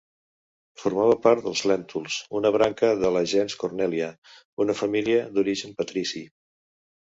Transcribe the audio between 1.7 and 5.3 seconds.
Lèntuls, una branca de la gens Cornèlia, una família